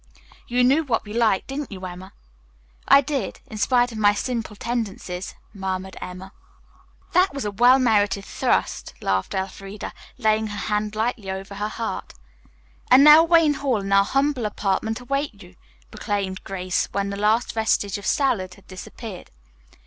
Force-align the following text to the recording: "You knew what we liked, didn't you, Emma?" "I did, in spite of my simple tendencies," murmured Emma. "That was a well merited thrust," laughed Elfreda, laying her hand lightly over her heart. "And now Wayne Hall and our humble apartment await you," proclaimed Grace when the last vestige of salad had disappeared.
"You 0.47 0.63
knew 0.63 0.83
what 0.83 1.05
we 1.05 1.13
liked, 1.13 1.49
didn't 1.49 1.71
you, 1.71 1.85
Emma?" 1.85 2.11
"I 2.87 3.01
did, 3.01 3.39
in 3.45 3.59
spite 3.59 3.91
of 3.91 3.99
my 3.99 4.15
simple 4.15 4.55
tendencies," 4.55 5.35
murmured 5.53 5.95
Emma. 6.01 6.33
"That 7.13 7.35
was 7.35 7.45
a 7.45 7.51
well 7.51 7.77
merited 7.77 8.25
thrust," 8.25 8.95
laughed 8.99 9.35
Elfreda, 9.35 9.93
laying 10.17 10.47
her 10.47 10.57
hand 10.57 10.95
lightly 10.95 11.29
over 11.29 11.53
her 11.53 11.69
heart. 11.69 12.15
"And 12.89 13.03
now 13.03 13.23
Wayne 13.23 13.53
Hall 13.53 13.77
and 13.81 13.93
our 13.93 14.03
humble 14.03 14.47
apartment 14.47 14.99
await 14.99 15.43
you," 15.43 15.55
proclaimed 15.91 16.43
Grace 16.43 16.87
when 16.91 17.11
the 17.11 17.15
last 17.15 17.53
vestige 17.53 17.99
of 17.99 18.07
salad 18.07 18.55
had 18.55 18.65
disappeared. 18.65 19.29